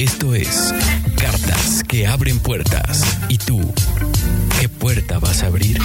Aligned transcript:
Esto 0.00 0.34
es 0.34 0.72
Cartas 1.20 1.82
que 1.86 2.06
abren 2.06 2.38
puertas. 2.38 3.18
¿Y 3.28 3.36
tú? 3.36 3.60
¿Qué 4.58 4.66
puerta 4.66 5.18
vas 5.18 5.42
a 5.42 5.48
abrir? 5.48 5.76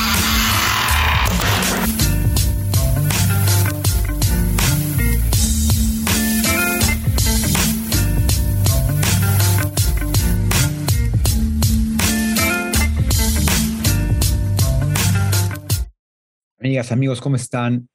Amigas, 16.57 16.93
amigos, 16.93 17.19
¿cómo 17.19 17.35
están? 17.35 17.89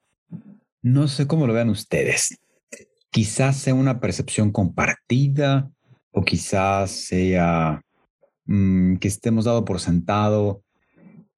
No 0.83 1.09
sé 1.09 1.27
cómo 1.27 1.47
lo 1.47 1.55
vean 1.55 1.71
ustedes. 1.71 2.39
Quizás 3.11 3.57
sea 3.57 3.73
una 3.73 4.01
percepción 4.01 4.53
compartida 4.53 5.71
o 6.13 6.23
quizás 6.23 6.91
sea 6.91 7.83
mm, 8.47 8.97
que 8.97 9.09
estemos 9.09 9.45
dado 9.45 9.65
por 9.65 9.81
sentado 9.81 10.63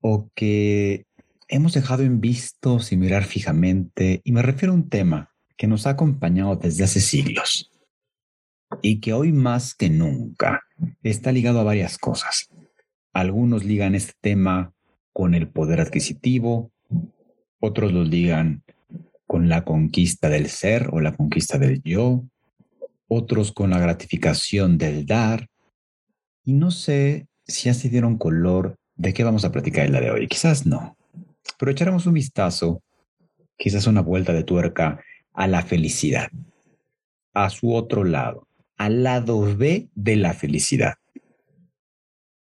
o 0.01 0.29
que 0.35 1.07
hemos 1.49 1.75
dejado 1.75 2.03
en 2.03 2.21
visto 2.21 2.81
sin 2.81 3.01
mirar 3.01 3.25
fijamente. 3.25 4.21
Y 4.25 4.33
me 4.33 4.43
refiero 4.43 4.73
a 4.73 4.77
un 4.77 4.89
tema 4.89 5.31
que 5.57 5.67
nos 5.67 5.87
ha 5.87 5.91
acompañado 5.91 6.57
desde 6.57 6.85
hace 6.85 7.01
siglos 7.01 7.71
y 8.81 9.01
que 9.01 9.13
hoy 9.13 9.33
más 9.33 9.75
que 9.75 9.91
nunca 9.91 10.63
está 11.03 11.31
ligado 11.31 11.61
a 11.61 11.65
varias 11.65 11.99
cosas. 11.99 12.49
Algunos 13.13 13.65
ligan 13.65 13.95
este 13.95 14.15
tema 14.21 14.73
con 15.13 15.35
el 15.35 15.49
poder 15.49 15.81
adquisitivo, 15.81 16.73
otros 17.61 17.93
lo 17.93 18.03
ligan 18.03 18.65
con 19.27 19.49
la 19.49 19.65
conquista 19.65 20.29
del 20.29 20.49
ser 20.49 20.89
o 20.93 21.01
la 21.01 21.15
conquista 21.15 21.59
del 21.59 21.83
yo, 21.83 22.25
otros 23.13 23.53
con 23.53 23.71
la 23.71 23.79
gratificación 23.79 24.79
del 24.79 25.07
dar. 25.07 25.49
Y 26.45 26.55
no 26.55 26.71
sé 26.71 27.29
si 27.47 27.65
ya 27.65 27.75
se 27.75 27.89
dieron 27.89 28.19
color 28.19 28.77
de 28.97 29.13
qué 29.13 29.25
vamos 29.25 29.45
a 29.45 29.53
platicar 29.53 29.85
el 29.85 29.93
día 29.93 30.01
de 30.01 30.11
hoy. 30.11 30.29
Quizás 30.29 30.67
no, 30.67 30.97
pero 31.59 31.71
echaremos 31.71 32.07
un 32.07 32.15
vistazo, 32.15 32.83
quizás 33.57 33.87
una 33.87 34.01
vuelta 34.01 34.33
de 34.33 34.45
tuerca 34.45 35.01
a 35.35 35.47
la 35.47 35.63
felicidad, 35.63 36.29
a 37.35 37.51
su 37.51 37.75
otro 37.75 38.05
lado, 38.05 38.49
al 38.77 39.03
lado 39.03 39.57
B 39.57 39.89
de 39.95 40.17
la 40.17 40.33
felicidad. 40.33 40.95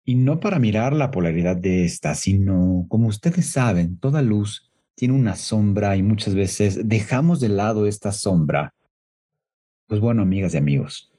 Y 0.06 0.16
no 0.16 0.40
para 0.40 0.60
mirar 0.60 0.94
la 0.94 1.12
polaridad 1.12 1.56
de 1.56 1.86
esta, 1.86 2.16
sino, 2.16 2.86
como 2.90 3.08
ustedes 3.08 3.50
saben, 3.50 3.98
toda 4.00 4.22
luz 4.22 4.70
tiene 4.96 5.14
una 5.14 5.36
sombra 5.36 5.96
y 5.96 6.04
muchas 6.04 6.36
veces 6.36 6.88
dejamos 6.88 7.40
de 7.40 7.50
lado 7.50 7.88
esta 7.88 8.12
sombra 8.12 8.74
pues 9.88 10.02
bueno, 10.02 10.22
amigas 10.22 10.54
y 10.54 10.58
amigos, 10.58 11.12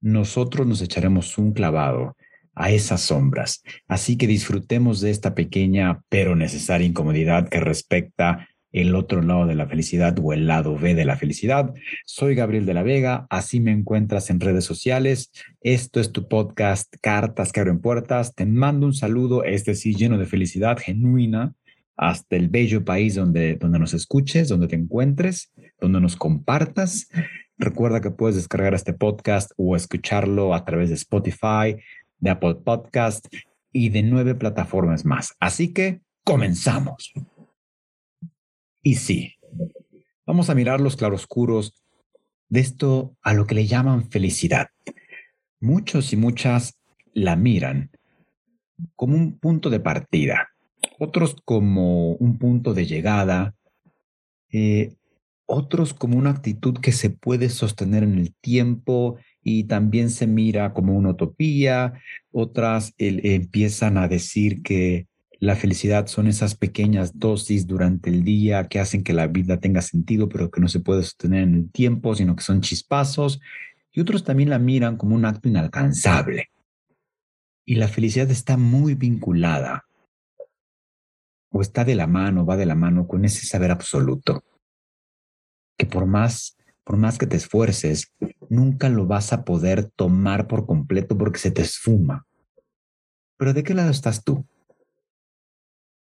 nosotros 0.00 0.66
nos 0.66 0.82
echaremos 0.82 1.38
un 1.38 1.52
clavado 1.52 2.16
a 2.54 2.70
esas 2.70 3.02
sombras. 3.02 3.62
Así 3.88 4.16
que 4.16 4.26
disfrutemos 4.26 5.00
de 5.00 5.10
esta 5.10 5.34
pequeña 5.34 6.02
pero 6.08 6.36
necesaria 6.36 6.86
incomodidad 6.86 7.48
que 7.48 7.60
respecta 7.60 8.48
el 8.74 8.96
otro 8.96 9.22
lado 9.22 9.46
de 9.46 9.54
la 9.54 9.68
felicidad 9.68 10.18
o 10.20 10.32
el 10.32 10.48
lado 10.48 10.76
B 10.76 10.94
de 10.96 11.04
la 11.04 11.16
felicidad. 11.16 11.72
Soy 12.06 12.34
Gabriel 12.34 12.66
de 12.66 12.74
la 12.74 12.82
Vega, 12.82 13.26
así 13.30 13.60
me 13.60 13.70
encuentras 13.70 14.30
en 14.30 14.40
redes 14.40 14.64
sociales. 14.64 15.30
Esto 15.60 16.00
es 16.00 16.10
tu 16.10 16.26
podcast 16.26 16.92
Cartas 17.00 17.52
que 17.52 17.60
abren 17.60 17.80
puertas. 17.80 18.34
Te 18.34 18.46
mando 18.46 18.86
un 18.86 18.94
saludo, 18.94 19.44
este 19.44 19.76
sí, 19.76 19.94
lleno 19.94 20.18
de 20.18 20.26
felicidad 20.26 20.76
genuina, 20.76 21.54
hasta 21.96 22.34
el 22.34 22.48
bello 22.48 22.84
país 22.84 23.14
donde, 23.14 23.54
donde 23.54 23.78
nos 23.78 23.94
escuches, 23.94 24.48
donde 24.48 24.66
te 24.66 24.74
encuentres, 24.74 25.52
donde 25.80 26.00
nos 26.00 26.16
compartas. 26.16 27.08
Recuerda 27.56 28.00
que 28.00 28.10
puedes 28.10 28.36
descargar 28.36 28.74
este 28.74 28.92
podcast 28.92 29.52
o 29.56 29.76
escucharlo 29.76 30.54
a 30.54 30.64
través 30.64 30.88
de 30.88 30.96
Spotify, 30.96 31.76
de 32.18 32.30
Apple 32.30 32.56
Podcast 32.64 33.26
y 33.72 33.90
de 33.90 34.02
nueve 34.02 34.34
plataformas 34.34 35.04
más. 35.04 35.34
Así 35.38 35.72
que 35.72 36.00
comenzamos. 36.24 37.12
Y 38.82 38.96
sí, 38.96 39.34
vamos 40.26 40.50
a 40.50 40.54
mirar 40.54 40.80
los 40.80 40.96
claroscuros 40.96 41.82
de 42.48 42.60
esto 42.60 43.16
a 43.22 43.34
lo 43.34 43.46
que 43.46 43.54
le 43.54 43.66
llaman 43.66 44.10
felicidad. 44.10 44.68
Muchos 45.60 46.12
y 46.12 46.16
muchas 46.16 46.78
la 47.12 47.36
miran 47.36 47.90
como 48.96 49.16
un 49.16 49.38
punto 49.38 49.70
de 49.70 49.80
partida, 49.80 50.50
otros 50.98 51.36
como 51.44 52.12
un 52.12 52.38
punto 52.38 52.74
de 52.74 52.86
llegada, 52.86 53.54
eh, 54.52 54.96
otros 55.46 55.94
como 55.94 56.18
una 56.18 56.30
actitud 56.30 56.78
que 56.78 56.92
se 56.92 57.10
puede 57.10 57.48
sostener 57.48 58.02
en 58.02 58.18
el 58.18 58.34
tiempo 58.34 59.18
y 59.42 59.64
también 59.64 60.10
se 60.10 60.26
mira 60.26 60.72
como 60.72 60.96
una 60.96 61.10
utopía, 61.10 62.00
otras 62.32 62.94
empiezan 62.98 63.98
a 63.98 64.08
decir 64.08 64.62
que 64.62 65.06
la 65.38 65.56
felicidad 65.56 66.06
son 66.06 66.26
esas 66.26 66.54
pequeñas 66.54 67.18
dosis 67.18 67.66
durante 67.66 68.08
el 68.08 68.24
día 68.24 68.68
que 68.68 68.80
hacen 68.80 69.04
que 69.04 69.12
la 69.12 69.26
vida 69.26 69.58
tenga 69.58 69.82
sentido, 69.82 70.28
pero 70.28 70.50
que 70.50 70.60
no 70.60 70.68
se 70.68 70.80
puede 70.80 71.02
sostener 71.02 71.42
en 71.42 71.54
el 71.54 71.70
tiempo, 71.70 72.14
sino 72.14 72.34
que 72.34 72.42
son 72.42 72.62
chispazos, 72.62 73.40
y 73.92 74.00
otros 74.00 74.24
también 74.24 74.48
la 74.48 74.58
miran 74.58 74.96
como 74.96 75.14
un 75.14 75.26
acto 75.26 75.48
inalcanzable. 75.48 76.48
Y 77.66 77.74
la 77.74 77.88
felicidad 77.88 78.30
está 78.30 78.56
muy 78.56 78.94
vinculada, 78.94 79.84
o 81.50 81.60
está 81.60 81.84
de 81.84 81.94
la 81.94 82.06
mano, 82.06 82.46
va 82.46 82.56
de 82.56 82.66
la 82.66 82.74
mano 82.74 83.06
con 83.06 83.24
ese 83.24 83.46
saber 83.46 83.70
absoluto 83.70 84.42
que 85.76 85.86
por 85.86 86.06
más, 86.06 86.56
por 86.84 86.96
más 86.96 87.18
que 87.18 87.26
te 87.26 87.36
esfuerces, 87.36 88.12
nunca 88.48 88.88
lo 88.88 89.06
vas 89.06 89.32
a 89.32 89.44
poder 89.44 89.84
tomar 89.84 90.46
por 90.46 90.66
completo 90.66 91.16
porque 91.16 91.38
se 91.38 91.50
te 91.50 91.62
esfuma. 91.62 92.26
Pero 93.36 93.52
¿de 93.52 93.62
qué 93.62 93.74
lado 93.74 93.90
estás 93.90 94.24
tú? 94.24 94.46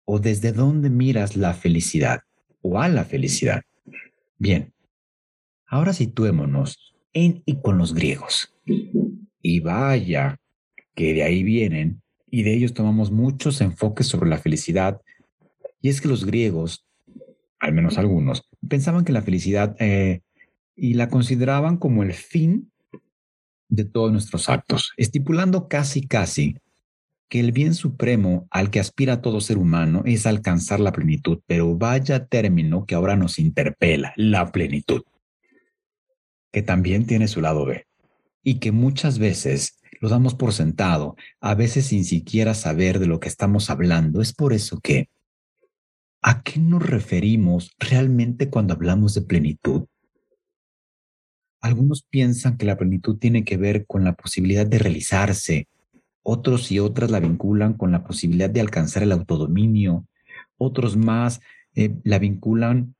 ¿O 0.05 0.19
desde 0.19 0.53
dónde 0.53 0.91
miras 0.91 1.37
la 1.37 1.55
felicidad 1.55 2.21
o 2.61 2.81
a 2.81 2.89
la 2.89 3.05
felicidad? 3.05 3.63
Bien, 4.39 4.73
ahora 5.67 5.93
situémonos 5.93 6.95
en 7.13 7.43
y 7.47 7.61
con 7.61 7.79
los 7.79 7.95
griegos. 7.95 8.55
Y 9.41 9.61
vaya 9.61 10.39
que 10.95 11.15
de 11.15 11.23
ahí 11.23 11.43
vienen 11.43 12.03
y 12.31 12.43
de 12.43 12.55
ellos 12.55 12.75
tomamos 12.75 13.11
muchos 13.11 13.61
enfoques 13.61 14.07
sobre 14.07 14.29
la 14.29 14.39
felicidad. 14.39 15.01
Y 15.81 15.89
es 15.89 16.01
que 16.01 16.09
los 16.09 16.25
griegos 16.25 16.87
al 17.63 17.73
menos 17.73 17.97
algunos, 17.97 18.43
pensaban 18.69 19.05
que 19.05 19.13
la 19.13 19.23
felicidad 19.23 19.77
eh, 19.79 20.21
y 20.77 20.95
la 20.95 21.09
consideraban 21.09 21.77
como 21.77 22.03
el 22.03 22.13
fin 22.13 22.71
de 23.69 23.85
todos 23.85 24.13
nuestros 24.13 24.49
actos, 24.49 24.93
estipulando 24.97 25.69
casi, 25.69 26.07
casi 26.07 26.57
que 27.29 27.41
el 27.41 27.53
bien 27.53 27.73
supremo 27.73 28.47
al 28.51 28.71
que 28.71 28.79
aspira 28.79 29.23
todo 29.23 29.41
ser 29.41 29.57
humano 29.57 30.03
es 30.05 30.27
alcanzar 30.27 30.81
la 30.81 30.93
plenitud, 30.93 31.41
pero 31.47 31.75
vaya 31.75 32.27
término 32.27 32.85
que 32.85 32.95
ahora 32.95 33.17
nos 33.17 33.39
interpela, 33.39 34.13
la 34.17 34.53
plenitud, 34.53 35.03
que 36.53 36.61
también 36.61 37.07
tiene 37.07 37.29
su 37.29 37.41
lado 37.41 37.65
B, 37.65 37.87
y 38.43 38.59
que 38.59 38.71
muchas 38.71 39.19
veces 39.19 39.79
lo 40.01 40.11
damos 40.11 40.35
por 40.35 40.53
sentado, 40.53 41.17
a 41.41 41.55
veces 41.55 41.87
sin 41.87 42.05
siquiera 42.05 42.53
saber 42.53 42.99
de 42.99 43.07
lo 43.07 43.21
que 43.21 43.29
estamos 43.29 43.71
hablando. 43.71 44.21
Es 44.21 44.35
por 44.35 44.53
eso 44.53 44.81
que 44.81 45.09
¿A 46.25 46.45
qué 46.45 46.61
nos 46.61 46.87
referimos 46.87 47.73
realmente 47.81 48.49
cuando 48.49 48.75
hablamos 48.75 49.15
de 49.15 49.23
plenitud? 49.23 49.87
Algunos 51.61 52.05
piensan 52.09 52.57
que 52.57 52.65
la 52.65 52.79
plenitud 52.79 53.19
tiene 53.19 53.45
que 53.45 53.57
ver 53.57 53.87
con 53.87 54.05
la 54.05 54.15
posibilidad 54.15 54.65
de 54.65 54.79
realizarse, 54.79 55.67
otros 56.23 56.71
y 56.71 56.79
otras 56.79 57.11
la 57.11 57.19
vinculan 57.19 57.75
con 57.75 57.91
la 57.91 58.05
posibilidad 58.05 58.49
de 58.49 58.61
alcanzar 58.61 59.03
el 59.03 59.11
autodominio, 59.11 60.07
otros 60.59 60.97
más 60.97 61.41
eh, 61.75 61.97
la 62.05 62.21
vinculan 62.21 62.95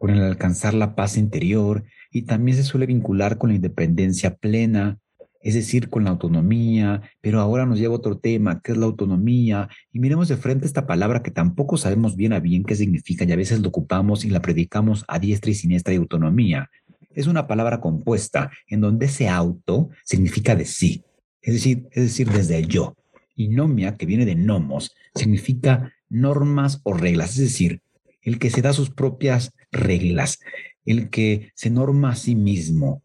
con 0.00 0.10
el 0.10 0.22
alcanzar 0.22 0.74
la 0.74 0.96
paz 0.96 1.16
interior 1.16 1.84
y 2.10 2.22
también 2.22 2.56
se 2.56 2.64
suele 2.64 2.86
vincular 2.86 3.38
con 3.38 3.50
la 3.50 3.56
independencia 3.56 4.34
plena, 4.34 4.98
es 5.44 5.52
decir, 5.52 5.90
con 5.90 6.04
la 6.04 6.10
autonomía, 6.10 7.02
pero 7.20 7.38
ahora 7.38 7.66
nos 7.66 7.78
lleva 7.78 7.94
otro 7.94 8.16
tema, 8.16 8.62
que 8.62 8.72
es 8.72 8.78
la 8.78 8.86
autonomía, 8.86 9.68
y 9.92 10.00
miremos 10.00 10.26
de 10.28 10.38
frente 10.38 10.64
esta 10.64 10.86
palabra 10.86 11.22
que 11.22 11.30
tampoco 11.30 11.76
sabemos 11.76 12.16
bien 12.16 12.32
a 12.32 12.40
bien 12.40 12.64
qué 12.64 12.74
significa 12.74 13.24
y 13.24 13.32
a 13.32 13.36
veces 13.36 13.60
lo 13.60 13.68
ocupamos 13.68 14.24
y 14.24 14.30
la 14.30 14.40
predicamos 14.40 15.04
a 15.06 15.18
diestra 15.18 15.50
y 15.50 15.54
siniestra 15.54 15.92
de 15.92 15.98
autonomía. 15.98 16.70
Es 17.10 17.26
una 17.26 17.46
palabra 17.46 17.82
compuesta 17.82 18.50
en 18.66 18.80
donde 18.80 19.04
ese 19.04 19.28
auto 19.28 19.90
significa 20.02 20.56
de 20.56 20.64
sí, 20.64 21.04
es 21.42 21.52
decir, 21.52 21.88
es 21.92 22.04
decir, 22.04 22.30
desde 22.30 22.58
el 22.58 22.66
yo. 22.66 22.96
Y 23.36 23.48
nomia, 23.48 23.96
que 23.96 24.06
viene 24.06 24.24
de 24.24 24.36
nomos, 24.36 24.94
significa 25.14 25.92
normas 26.08 26.80
o 26.84 26.94
reglas, 26.94 27.32
es 27.32 27.40
decir, 27.40 27.82
el 28.22 28.38
que 28.38 28.48
se 28.48 28.62
da 28.62 28.72
sus 28.72 28.88
propias 28.88 29.52
reglas, 29.70 30.40
el 30.86 31.10
que 31.10 31.52
se 31.54 31.68
norma 31.68 32.12
a 32.12 32.16
sí 32.16 32.34
mismo. 32.34 33.02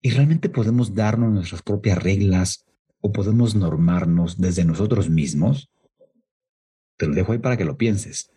¿Y 0.00 0.10
realmente 0.10 0.48
podemos 0.48 0.94
darnos 0.94 1.32
nuestras 1.32 1.62
propias 1.62 2.02
reglas 2.02 2.64
o 3.00 3.12
podemos 3.12 3.54
normarnos 3.54 4.38
desde 4.38 4.64
nosotros 4.64 5.10
mismos? 5.10 5.70
Te 6.96 7.06
lo 7.06 7.14
dejo 7.14 7.32
ahí 7.32 7.38
para 7.38 7.56
que 7.56 7.64
lo 7.64 7.76
pienses. 7.76 8.30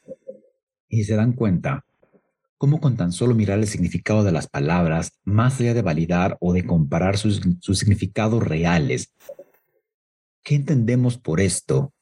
Y 0.88 1.04
se 1.04 1.16
dan 1.16 1.34
cuenta 1.34 1.86
cómo 2.58 2.80
con 2.80 2.96
tan 2.96 3.12
solo 3.12 3.34
mirar 3.34 3.60
el 3.60 3.68
significado 3.68 4.24
de 4.24 4.32
las 4.32 4.48
palabras, 4.48 5.20
más 5.24 5.60
allá 5.60 5.74
de 5.74 5.82
validar 5.82 6.38
o 6.40 6.54
de 6.54 6.66
comparar 6.66 7.18
sus, 7.18 7.42
significados 7.62 8.44
reales, 8.44 9.16
¿qué 10.44 10.56
entendemos 10.56 11.18
por 11.18 11.42
esto? 11.42 11.94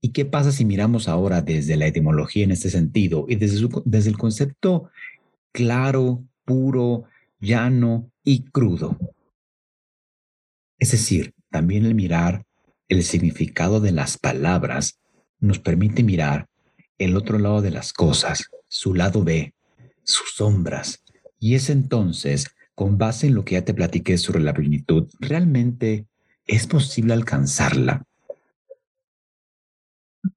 ¿Y 0.00 0.10
qué 0.10 0.24
pasa 0.24 0.50
si 0.50 0.64
miramos 0.64 1.08
ahora 1.08 1.42
desde 1.42 1.76
la 1.76 1.86
etimología 1.86 2.44
en 2.44 2.50
este 2.50 2.70
sentido 2.70 3.26
y 3.28 3.36
desde, 3.36 3.68
desde 3.84 4.10
el 4.10 4.18
concepto 4.18 4.90
claro, 5.52 6.24
puro, 6.44 7.04
llano 7.44 8.10
y 8.24 8.44
crudo? 8.50 8.98
Es 10.78 10.90
decir, 10.90 11.34
también 11.50 11.86
el 11.86 11.94
mirar 11.94 12.44
el 12.88 13.02
significado 13.04 13.80
de 13.80 13.92
las 13.92 14.18
palabras 14.18 15.00
nos 15.38 15.58
permite 15.58 16.02
mirar 16.02 16.48
el 16.98 17.16
otro 17.16 17.38
lado 17.38 17.62
de 17.62 17.70
las 17.70 17.92
cosas, 17.92 18.50
su 18.68 18.94
lado 18.94 19.24
B, 19.24 19.54
sus 20.02 20.34
sombras. 20.34 21.02
Y 21.38 21.54
es 21.54 21.70
entonces, 21.70 22.46
con 22.74 22.98
base 22.98 23.28
en 23.28 23.34
lo 23.34 23.44
que 23.44 23.54
ya 23.54 23.64
te 23.64 23.74
platiqué 23.74 24.18
sobre 24.18 24.40
la 24.40 24.54
plenitud, 24.54 25.08
realmente 25.20 26.06
es 26.46 26.66
posible 26.66 27.14
alcanzarla. 27.14 28.04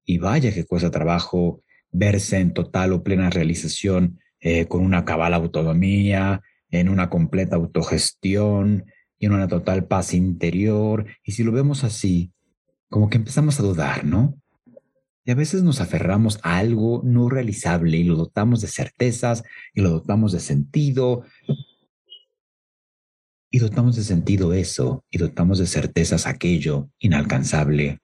Y 0.06 0.18
vaya 0.18 0.54
que 0.54 0.66
cuesta 0.66 0.92
trabajo 0.92 1.64
verse 1.92 2.38
en 2.38 2.54
total 2.54 2.94
o 2.94 3.04
plena 3.04 3.30
realización 3.30 4.20
eh, 4.40 4.68
con 4.68 4.84
una 4.84 5.06
cabal 5.06 5.34
autonomía, 5.34 6.42
en 6.72 6.90
una 6.90 7.10
completa 7.10 7.56
autogestión 7.56 8.86
y 9.20 9.26
en 9.26 9.34
una 9.34 9.48
total 9.48 9.86
paz 9.88 10.14
interior. 10.14 11.06
Y 11.24 11.34
si 11.34 11.44
lo 11.44 11.52
vemos 11.52 11.84
así, 11.84 12.32
como 12.90 13.10
que 13.10 13.18
empezamos 13.18 13.60
a 13.60 13.64
dudar, 13.64 14.06
¿no? 14.06 14.40
Y 15.28 15.32
a 15.32 15.36
veces 15.36 15.62
nos 15.62 15.82
aferramos 15.82 16.40
a 16.42 16.58
algo 16.58 17.02
no 17.04 17.28
realizable 17.28 17.98
y 17.98 18.06
lo 18.06 18.16
dotamos 18.16 18.62
de 18.62 18.70
certezas 18.70 19.44
y 19.74 19.82
lo 19.82 19.90
dotamos 19.90 20.32
de 20.32 20.40
sentido. 20.40 21.24
Y 23.52 23.60
dotamos 23.60 23.98
de 23.98 24.04
sentido 24.04 24.54
eso 24.54 25.04
y 25.10 25.18
dotamos 25.18 25.60
de 25.60 25.68
certezas 25.68 26.28
aquello 26.28 26.90
inalcanzable 27.00 28.00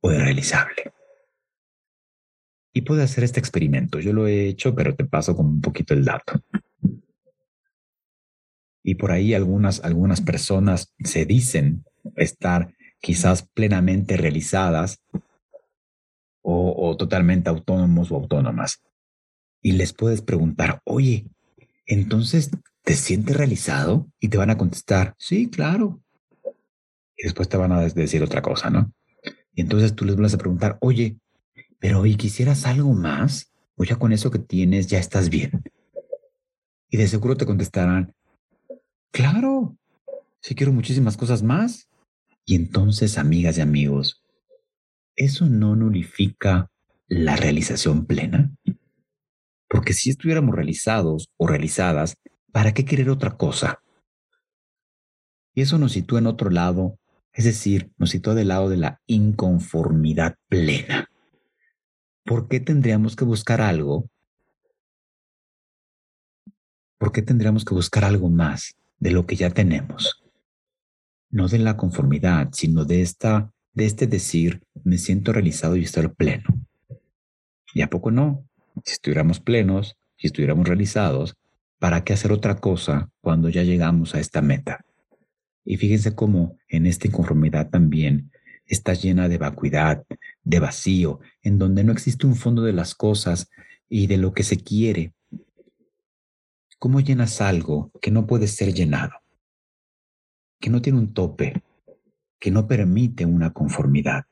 o 0.00 0.10
irrealizable. 0.10 0.92
Y 2.72 2.80
puede 2.80 3.04
hacer 3.04 3.22
este 3.22 3.38
experimento. 3.38 4.00
Yo 4.00 4.12
lo 4.12 4.26
he 4.26 4.48
hecho, 4.48 4.74
pero 4.74 4.96
te 4.96 5.04
paso 5.04 5.36
como 5.36 5.50
un 5.50 5.60
poquito 5.60 5.94
el 5.94 6.04
dato. 6.04 6.42
Y 8.84 8.96
por 8.96 9.10
ahí 9.10 9.34
algunas, 9.34 9.82
algunas 9.82 10.20
personas 10.20 10.92
se 11.02 11.24
dicen 11.24 11.84
estar 12.16 12.74
quizás 13.00 13.48
plenamente 13.54 14.16
realizadas 14.16 15.00
o, 16.42 16.94
totalmente 16.98 17.48
autónomos 17.48 18.12
o 18.12 18.16
autónomas. 18.16 18.82
Y 19.62 19.72
les 19.72 19.94
puedes 19.94 20.20
preguntar, 20.20 20.80
oye, 20.84 21.26
entonces, 21.86 22.50
¿te 22.82 22.94
sientes 22.94 23.34
realizado? 23.36 24.06
Y 24.20 24.28
te 24.28 24.36
van 24.36 24.50
a 24.50 24.58
contestar, 24.58 25.14
sí, 25.18 25.48
claro. 25.48 26.02
Y 27.16 27.24
después 27.24 27.48
te 27.48 27.56
van 27.56 27.72
a 27.72 27.80
decir 27.80 28.22
otra 28.22 28.42
cosa, 28.42 28.68
¿no? 28.68 28.92
Y 29.54 29.62
entonces 29.62 29.94
tú 29.94 30.04
les 30.04 30.16
vas 30.16 30.34
a 30.34 30.38
preguntar, 30.38 30.76
oye, 30.80 31.16
pero 31.78 32.04
¿y 32.04 32.16
quisieras 32.16 32.66
algo 32.66 32.92
más? 32.92 33.50
O 33.76 33.84
ya 33.84 33.96
con 33.96 34.12
eso 34.12 34.30
que 34.30 34.38
tienes 34.38 34.86
ya 34.88 34.98
estás 34.98 35.30
bien. 35.30 35.62
Y 36.90 36.98
de 36.98 37.08
seguro 37.08 37.36
te 37.36 37.46
contestarán, 37.46 38.14
claro, 39.14 39.78
sí 40.40 40.56
quiero 40.56 40.72
muchísimas 40.72 41.16
cosas 41.16 41.42
más. 41.42 41.88
Y 42.44 42.56
entonces, 42.56 43.16
amigas 43.16 43.56
y 43.56 43.60
amigos, 43.62 44.22
¿eso 45.16 45.46
no 45.46 45.76
nulifica 45.76 46.68
la 47.06 47.36
realización 47.36 48.06
plena? 48.06 48.52
Porque 49.68 49.92
si 49.92 50.10
estuviéramos 50.10 50.54
realizados 50.54 51.30
o 51.36 51.46
realizadas, 51.46 52.16
¿para 52.52 52.74
qué 52.74 52.84
querer 52.84 53.08
otra 53.08 53.36
cosa? 53.36 53.80
Y 55.54 55.62
eso 55.62 55.78
nos 55.78 55.92
sitúa 55.92 56.18
en 56.18 56.26
otro 56.26 56.50
lado, 56.50 56.98
es 57.32 57.44
decir, 57.44 57.92
nos 57.96 58.10
sitúa 58.10 58.34
del 58.34 58.48
lado 58.48 58.68
de 58.68 58.78
la 58.78 59.00
inconformidad 59.06 60.34
plena. 60.48 61.08
¿Por 62.24 62.48
qué 62.48 62.58
tendríamos 62.58 63.14
que 63.14 63.24
buscar 63.24 63.60
algo? 63.60 64.10
¿Por 66.98 67.12
qué 67.12 67.22
tendríamos 67.22 67.64
que 67.64 67.74
buscar 67.74 68.04
algo 68.04 68.28
más 68.28 68.76
de 68.98 69.10
lo 69.10 69.26
que 69.26 69.36
ya 69.36 69.50
tenemos? 69.50 70.22
No 71.30 71.48
de 71.48 71.58
la 71.58 71.76
conformidad, 71.76 72.50
sino 72.52 72.84
de 72.84 73.02
esta 73.02 73.54
de 73.74 73.86
este 73.86 74.06
decir, 74.06 74.62
me 74.84 74.98
siento 74.98 75.32
realizado 75.32 75.76
y 75.76 75.82
estoy 75.82 76.08
pleno. 76.08 76.44
¿Y 77.74 77.82
a 77.82 77.90
poco 77.90 78.10
no? 78.10 78.46
Si 78.84 78.92
estuviéramos 78.92 79.40
plenos, 79.40 79.96
si 80.16 80.28
estuviéramos 80.28 80.66
realizados, 80.66 81.34
¿para 81.80 82.04
qué 82.04 82.12
hacer 82.12 82.32
otra 82.32 82.56
cosa 82.56 83.10
cuando 83.20 83.48
ya 83.48 83.64
llegamos 83.64 84.14
a 84.14 84.20
esta 84.20 84.40
meta? 84.42 84.84
Y 85.64 85.76
fíjense 85.76 86.14
cómo 86.14 86.56
en 86.68 86.86
esta 86.86 87.08
inconformidad 87.08 87.68
también 87.70 88.30
está 88.66 88.94
llena 88.94 89.28
de 89.28 89.38
vacuidad, 89.38 90.04
de 90.44 90.60
vacío, 90.60 91.20
en 91.42 91.58
donde 91.58 91.84
no 91.84 91.92
existe 91.92 92.26
un 92.26 92.36
fondo 92.36 92.62
de 92.62 92.72
las 92.72 92.94
cosas 92.94 93.50
y 93.88 94.06
de 94.06 94.18
lo 94.18 94.32
que 94.32 94.44
se 94.44 94.56
quiere. 94.56 95.14
¿Cómo 96.84 97.00
llenas 97.00 97.40
algo 97.40 97.90
que 98.02 98.10
no 98.10 98.26
puede 98.26 98.46
ser 98.46 98.74
llenado? 98.74 99.14
Que 100.60 100.68
no 100.68 100.82
tiene 100.82 100.98
un 100.98 101.14
tope, 101.14 101.62
que 102.38 102.50
no 102.50 102.66
permite 102.66 103.24
una 103.24 103.54
conformidad. 103.54 104.26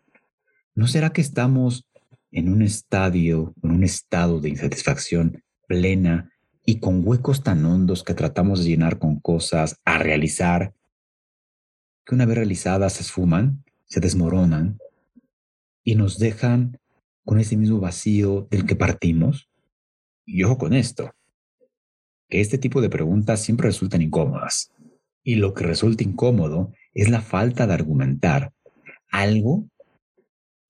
¿No 0.74 0.86
será 0.86 1.14
que 1.14 1.22
estamos 1.22 1.86
en 2.30 2.52
un 2.52 2.60
estadio, 2.60 3.54
en 3.62 3.70
un 3.70 3.84
estado 3.84 4.38
de 4.38 4.50
insatisfacción 4.50 5.42
plena 5.66 6.30
y 6.66 6.78
con 6.78 7.00
huecos 7.08 7.42
tan 7.42 7.64
hondos 7.64 8.04
que 8.04 8.12
tratamos 8.12 8.62
de 8.62 8.68
llenar 8.68 8.98
con 8.98 9.18
cosas 9.18 9.80
a 9.86 9.96
realizar, 9.96 10.74
que 12.04 12.14
una 12.14 12.26
vez 12.26 12.36
realizadas 12.36 12.92
se 12.92 13.02
esfuman, 13.02 13.64
se 13.86 14.00
desmoronan 14.00 14.78
y 15.82 15.94
nos 15.94 16.18
dejan 16.18 16.78
con 17.24 17.40
ese 17.40 17.56
mismo 17.56 17.80
vacío 17.80 18.46
del 18.50 18.66
que 18.66 18.76
partimos? 18.76 19.48
Y 20.26 20.42
ojo 20.42 20.58
con 20.58 20.74
esto, 20.74 21.14
que 22.32 22.40
este 22.40 22.56
tipo 22.56 22.80
de 22.80 22.88
preguntas 22.88 23.42
siempre 23.42 23.66
resultan 23.66 24.00
incómodas. 24.00 24.72
Y 25.22 25.34
lo 25.34 25.52
que 25.52 25.64
resulta 25.64 26.02
incómodo 26.02 26.72
es 26.94 27.10
la 27.10 27.20
falta 27.20 27.66
de 27.66 27.74
argumentar 27.74 28.54
algo 29.10 29.68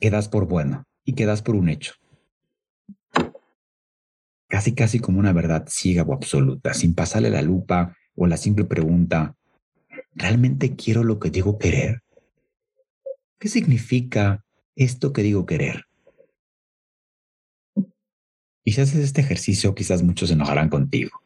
que 0.00 0.10
das 0.10 0.28
por 0.28 0.48
bueno 0.48 0.82
y 1.04 1.12
que 1.12 1.24
das 1.24 1.40
por 1.40 1.54
un 1.54 1.68
hecho. 1.68 1.92
Casi, 4.48 4.74
casi 4.74 4.98
como 4.98 5.20
una 5.20 5.32
verdad 5.32 5.64
ciega 5.68 6.02
o 6.02 6.12
absoluta, 6.12 6.74
sin 6.74 6.96
pasarle 6.96 7.30
la 7.30 7.42
lupa 7.42 7.96
o 8.16 8.26
la 8.26 8.38
simple 8.38 8.64
pregunta, 8.64 9.36
¿realmente 10.16 10.74
quiero 10.74 11.04
lo 11.04 11.20
que 11.20 11.30
digo 11.30 11.60
querer? 11.60 12.02
¿Qué 13.38 13.46
significa 13.46 14.44
esto 14.74 15.12
que 15.12 15.22
digo 15.22 15.46
querer? 15.46 15.84
Y 18.64 18.72
si 18.72 18.80
haces 18.80 18.96
este 18.96 19.20
ejercicio, 19.20 19.76
quizás 19.76 20.02
muchos 20.02 20.30
se 20.30 20.34
enojarán 20.34 20.68
contigo 20.68 21.22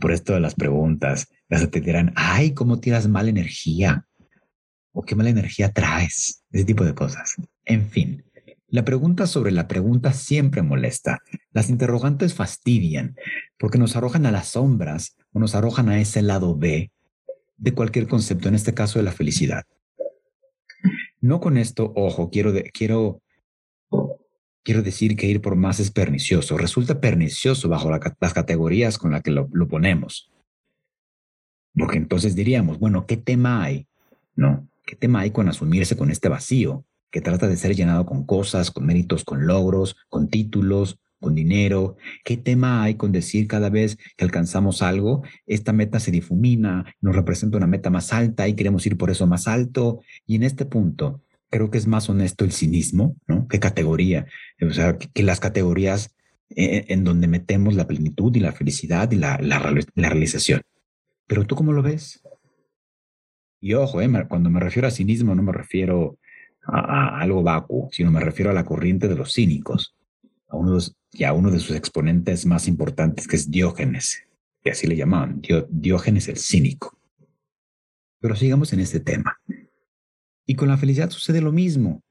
por 0.00 0.12
esto 0.12 0.34
de 0.34 0.40
las 0.40 0.54
preguntas, 0.54 1.28
las 1.48 1.68
te 1.70 1.80
dirán, 1.80 2.12
ay, 2.16 2.54
¿cómo 2.54 2.80
tiras 2.80 3.08
mala 3.08 3.30
energía? 3.30 4.06
¿O 4.92 5.02
qué 5.02 5.14
mala 5.14 5.30
energía 5.30 5.72
traes? 5.72 6.44
Ese 6.50 6.64
tipo 6.64 6.84
de 6.84 6.94
cosas. 6.94 7.36
En 7.64 7.88
fin, 7.88 8.24
la 8.68 8.84
pregunta 8.84 9.26
sobre 9.26 9.50
la 9.50 9.66
pregunta 9.66 10.12
siempre 10.12 10.62
molesta. 10.62 11.20
Las 11.52 11.70
interrogantes 11.70 12.34
fastidian 12.34 13.16
porque 13.58 13.78
nos 13.78 13.96
arrojan 13.96 14.26
a 14.26 14.30
las 14.30 14.48
sombras 14.48 15.16
o 15.32 15.40
nos 15.40 15.54
arrojan 15.54 15.88
a 15.88 16.00
ese 16.00 16.22
lado 16.22 16.56
B 16.56 16.90
de 17.56 17.74
cualquier 17.74 18.06
concepto, 18.06 18.48
en 18.48 18.54
este 18.54 18.74
caso 18.74 18.98
de 18.98 19.04
la 19.04 19.12
felicidad. 19.12 19.64
No 21.20 21.40
con 21.40 21.56
esto, 21.56 21.92
ojo, 21.96 22.30
quiero, 22.30 22.52
quiero 22.72 23.22
quiero 24.62 24.82
decir 24.82 25.16
que 25.16 25.26
ir 25.26 25.40
por 25.40 25.56
más 25.56 25.80
es 25.80 25.90
pernicioso. 25.90 26.58
Resulta 26.58 27.00
pernicioso 27.00 27.68
bajo 27.68 27.90
las 27.90 28.32
categorías 28.32 28.98
con 28.98 29.12
las 29.12 29.22
que 29.22 29.30
lo, 29.30 29.48
ponemos. 29.68 30.30
Porque 31.74 31.98
entonces 31.98 32.34
diríamos, 32.34 32.78
bueno, 32.78 33.06
¿qué 33.06 33.16
tema 33.16 33.62
hay? 33.62 33.86
No, 34.34 34.68
¿qué 34.86 34.96
tema 34.96 35.20
hay 35.20 35.30
con 35.30 35.48
asumirse 35.48 35.96
con 35.96 36.10
este 36.10 36.28
vacío 36.28 36.84
que 37.10 37.20
trata 37.20 37.48
de 37.48 37.56
ser 37.56 37.74
llenado 37.74 38.04
con 38.04 38.26
cosas, 38.26 38.70
con 38.70 38.84
méritos, 38.84 39.24
con 39.24 39.46
logros, 39.46 39.96
con 40.08 40.28
títulos, 40.28 40.98
con 41.20 41.34
dinero? 41.34 41.96
¿Qué 42.24 42.36
tema 42.36 42.82
hay 42.82 42.94
con 42.96 43.12
decir 43.12 43.46
cada 43.46 43.70
vez 43.70 43.96
que 44.16 44.24
alcanzamos 44.24 44.82
algo, 44.82 45.22
esta 45.46 45.72
meta 45.72 46.00
se 46.00 46.10
difumina, 46.10 46.94
nos 47.00 47.14
representa 47.14 47.56
una 47.56 47.66
meta 47.66 47.90
más 47.90 48.12
alta 48.12 48.48
y 48.48 48.54
queremos 48.54 48.84
ir 48.86 48.96
por 48.96 49.10
eso 49.10 49.26
más 49.26 49.46
alto? 49.46 50.00
Y 50.26 50.36
en 50.36 50.42
este 50.42 50.64
punto, 50.64 51.22
creo 51.50 51.70
que 51.70 51.78
es 51.78 51.86
más 51.86 52.08
honesto 52.08 52.44
el 52.44 52.52
cinismo, 52.52 53.16
¿no? 53.26 53.48
¿Qué 53.48 53.60
categoría? 53.60 54.26
O 54.60 54.70
sea, 54.70 54.98
que, 54.98 55.22
las 55.22 55.40
categorías 55.40 56.14
eh, 56.50 56.86
en, 56.88 57.04
donde 57.04 57.26
metemos 57.26 57.74
la 57.74 57.86
plenitud 57.86 58.34
y 58.34 58.40
la 58.40 58.52
felicidad 58.52 59.10
y 59.12 59.16
la, 59.16 59.38
la, 59.40 59.58
realización. 59.94 60.62
Pero 61.26 61.46
tú 61.46 61.56
cómo 61.56 61.72
lo 61.72 61.82
ves? 61.82 62.22
Y 63.60 63.74
ojo, 63.74 64.00
eh, 64.00 64.26
cuando 64.28 64.50
me 64.50 64.60
refiero 64.60 64.88
a 64.88 64.90
cinismo 64.90 65.34
no 65.34 65.42
me 65.42 65.52
refiero 65.52 66.18
a, 66.64 67.20
algo 67.20 67.42
vacuo, 67.42 67.88
sino 67.92 68.10
me 68.10 68.20
refiero 68.20 68.50
a 68.50 68.54
la 68.54 68.64
corriente 68.64 69.08
de 69.08 69.16
los 69.16 69.32
cínicos, 69.32 69.96
a 70.48 70.56
uno 70.56 70.78
y 71.12 71.24
a 71.24 71.32
uno 71.32 71.50
de 71.50 71.58
sus 71.58 71.76
exponentes 71.76 72.46
más 72.46 72.68
importantes 72.68 73.26
que 73.26 73.36
es 73.36 73.50
Diógenes, 73.50 74.22
que 74.62 74.70
así 74.70 74.86
le 74.86 74.96
llamaban, 74.96 75.40
Diógenes 75.70 76.28
el 76.28 76.36
cínico. 76.36 76.98
Pero 78.20 78.34
sigamos 78.36 78.72
en 78.72 78.80
este 78.80 79.00
tema. 79.00 79.38
Y 80.50 80.54
con 80.54 80.68
la 80.68 80.78
felicidad 80.78 81.10
sucede 81.10 81.42
lo 81.42 81.52
mismo. 81.52 82.02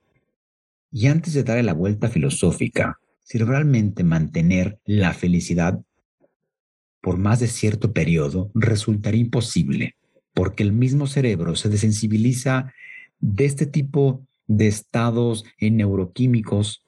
Y 0.91 1.08
antes 1.08 1.34
de 1.34 1.44
darle 1.44 1.63
la 1.63 1.74
vuelta 1.74 2.08
filosófica, 2.08 3.00
si 3.24 3.39
realmente 3.39 4.03
mantener 4.03 4.79
la 4.86 5.12
felicidad 5.13 5.82
por 7.01 7.17
más 7.17 7.39
de 7.39 7.48
cierto 7.48 7.94
periodo 7.94 8.51
resultaría 8.53 9.22
imposible, 9.22 9.96
porque 10.36 10.62
el 10.62 10.72
mismo 10.72 11.08
cerebro 11.08 11.56
se 11.56 11.67
desensibiliza 11.67 12.72
de 13.20 13.46
este 13.46 13.65
tipo 13.65 14.24
de 14.46 14.67
estados 14.67 15.44
neuroquímicos 15.60 16.86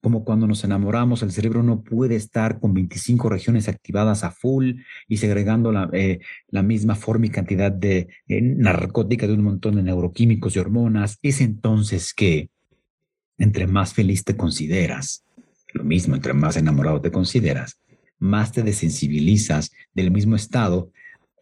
como 0.00 0.24
cuando 0.24 0.46
nos 0.46 0.64
enamoramos, 0.64 1.22
el 1.22 1.30
cerebro 1.30 1.62
no 1.62 1.82
puede 1.82 2.16
estar 2.16 2.58
con 2.58 2.72
25 2.72 3.28
regiones 3.28 3.68
activadas 3.68 4.24
a 4.24 4.30
full 4.30 4.76
y 5.08 5.18
segregando 5.18 5.72
la, 5.72 5.90
eh, 5.92 6.20
la 6.48 6.62
misma 6.62 6.94
forma 6.94 7.26
y 7.26 7.30
cantidad 7.30 7.70
de 7.70 8.08
eh, 8.26 8.40
narcótica 8.40 9.26
de 9.26 9.34
un 9.34 9.44
montón 9.44 9.76
de 9.76 9.82
neuroquímicos 9.82 10.56
y 10.56 10.58
hormonas. 10.58 11.18
Es 11.22 11.40
entonces 11.40 12.14
que 12.14 12.48
entre 13.36 13.66
más 13.66 13.92
feliz 13.92 14.24
te 14.24 14.36
consideras, 14.36 15.24
lo 15.72 15.84
mismo, 15.84 16.14
entre 16.14 16.32
más 16.32 16.56
enamorado 16.56 17.00
te 17.00 17.10
consideras, 17.10 17.80
más 18.18 18.52
te 18.52 18.62
desensibilizas 18.62 19.70
del 19.94 20.10
mismo 20.10 20.36
estado 20.36 20.92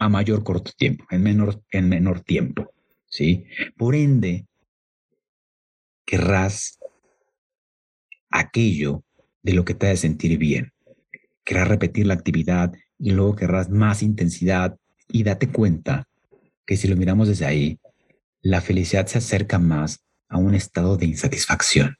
a 0.01 0.09
mayor 0.09 0.45
corto 0.45 0.73
tiempo, 0.77 1.05
en 1.11 1.23
menor, 1.23 1.63
en 1.71 1.89
menor 1.89 2.21
tiempo. 2.21 2.73
¿sí? 3.07 3.47
Por 3.77 3.95
ende, 3.95 4.47
querrás 6.05 6.79
aquello 8.31 9.05
de 9.43 9.53
lo 9.53 9.65
que 9.65 9.75
te 9.75 9.89
hace 9.89 10.03
sentir 10.03 10.39
bien. 10.39 10.73
Querrás 11.45 11.69
repetir 11.69 12.07
la 12.07 12.15
actividad 12.15 12.73
y 12.99 13.13
luego 13.13 13.37
querrás 13.37 13.71
más 13.71 14.03
intensidad 14.03 14.77
y 15.09 15.23
date 15.23 15.51
cuenta 15.51 16.09
que 16.67 16.77
si 16.77 16.89
lo 16.89 16.97
miramos 16.97 17.29
desde 17.29 17.47
ahí, 17.47 17.81
la 18.43 18.61
felicidad 18.61 19.07
se 19.07 19.19
acerca 19.19 19.59
más 19.59 20.05
a 20.29 20.37
un 20.37 20.55
estado 20.55 20.97
de 20.97 21.07
insatisfacción. 21.07 21.97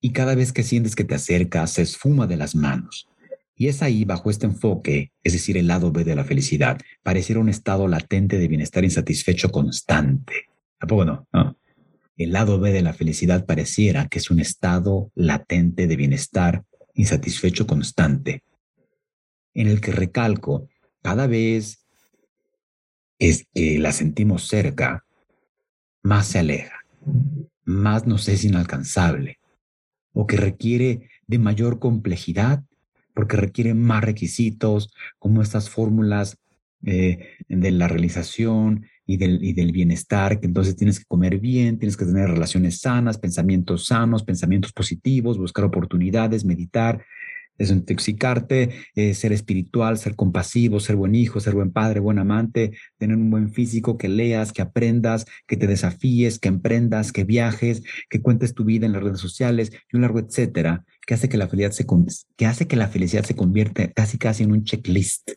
Y 0.00 0.12
cada 0.12 0.34
vez 0.34 0.52
que 0.52 0.62
sientes 0.62 0.94
que 0.94 1.04
te 1.04 1.14
acercas, 1.14 1.72
se 1.72 1.82
esfuma 1.82 2.26
de 2.26 2.36
las 2.36 2.54
manos. 2.54 3.08
Y 3.54 3.68
es 3.68 3.82
ahí, 3.82 4.04
bajo 4.04 4.30
este 4.30 4.46
enfoque, 4.46 5.12
es 5.22 5.32
decir, 5.32 5.56
el 5.56 5.66
lado 5.66 5.90
B 5.90 6.04
de 6.04 6.14
la 6.14 6.24
felicidad, 6.24 6.78
pareciera 7.02 7.40
un 7.40 7.48
estado 7.48 7.88
latente 7.88 8.38
de 8.38 8.48
bienestar 8.48 8.84
insatisfecho 8.84 9.50
constante. 9.50 10.46
¿A 10.78 10.86
poco 10.86 11.04
no? 11.04 11.26
no? 11.32 11.55
El 12.16 12.32
lado 12.32 12.58
B 12.58 12.72
de 12.72 12.82
la 12.82 12.94
felicidad 12.94 13.44
pareciera 13.44 14.08
que 14.08 14.18
es 14.18 14.30
un 14.30 14.40
estado 14.40 15.10
latente 15.14 15.86
de 15.86 15.96
bienestar 15.96 16.64
insatisfecho 16.94 17.66
constante, 17.66 18.42
en 19.52 19.68
el 19.68 19.80
que 19.80 19.92
recalco, 19.92 20.68
cada 21.02 21.26
vez 21.26 21.84
es 23.18 23.46
que 23.54 23.78
la 23.78 23.92
sentimos 23.92 24.48
cerca, 24.48 25.04
más 26.02 26.28
se 26.28 26.38
aleja, 26.38 26.80
más 27.64 28.06
nos 28.06 28.28
es 28.28 28.44
inalcanzable, 28.44 29.38
o 30.12 30.26
que 30.26 30.36
requiere 30.36 31.10
de 31.26 31.38
mayor 31.38 31.78
complejidad, 31.78 32.64
porque 33.14 33.36
requiere 33.36 33.74
más 33.74 34.04
requisitos, 34.04 34.90
como 35.18 35.42
estas 35.42 35.68
fórmulas 35.68 36.38
eh, 36.84 37.36
de 37.48 37.70
la 37.70 37.88
realización 37.88 38.86
y 39.06 39.16
del, 39.16 39.42
y 39.42 39.52
del 39.52 39.72
bienestar, 39.72 40.40
que 40.40 40.46
entonces 40.46 40.76
tienes 40.76 40.98
que 40.98 41.04
comer 41.06 41.38
bien, 41.38 41.78
tienes 41.78 41.96
que 41.96 42.04
tener 42.04 42.28
relaciones 42.28 42.80
sanas, 42.80 43.18
pensamientos 43.18 43.86
sanos, 43.86 44.24
pensamientos 44.24 44.72
positivos, 44.72 45.38
buscar 45.38 45.64
oportunidades, 45.64 46.44
meditar, 46.44 47.04
desintoxicarte, 47.58 48.70
eh, 48.94 49.14
ser 49.14 49.32
espiritual, 49.32 49.98
ser 49.98 50.14
compasivo, 50.14 50.80
ser 50.80 50.96
buen 50.96 51.14
hijo, 51.14 51.40
ser 51.40 51.54
buen 51.54 51.72
padre, 51.72 52.00
buen 52.00 52.18
amante, 52.18 52.72
tener 52.98 53.16
un 53.16 53.30
buen 53.30 53.52
físico, 53.52 53.96
que 53.96 54.08
leas, 54.08 54.52
que 54.52 54.62
aprendas, 54.62 55.26
que 55.46 55.56
te 55.56 55.66
desafíes, 55.66 56.38
que 56.38 56.48
emprendas, 56.48 57.12
que 57.12 57.24
viajes, 57.24 57.82
que 58.10 58.20
cuentes 58.20 58.54
tu 58.54 58.64
vida 58.64 58.86
en 58.86 58.92
las 58.92 59.02
redes 59.02 59.20
sociales 59.20 59.72
y 59.90 59.96
un 59.96 60.02
largo 60.02 60.18
etcétera, 60.18 60.84
que 61.06 61.14
hace 61.14 61.28
que 61.28 61.36
la 61.36 61.48
felicidad 61.48 61.72
se, 61.72 61.86
que 62.36 62.46
hace 62.46 62.66
que 62.66 62.76
la 62.76 62.88
felicidad 62.88 63.24
se 63.24 63.36
convierta 63.36 63.90
casi 63.92 64.18
casi 64.18 64.42
en 64.42 64.52
un 64.52 64.64
checklist 64.64 65.30